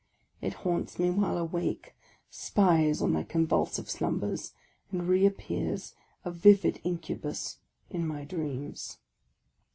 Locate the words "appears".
5.27-5.93